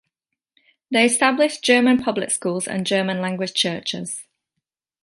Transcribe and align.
They 0.89 1.05
established 1.05 1.63
German 1.63 1.99
public 2.01 2.31
schools 2.31 2.67
and 2.67 2.87
German 2.87 3.21
language 3.21 3.53
churches. 3.53 4.25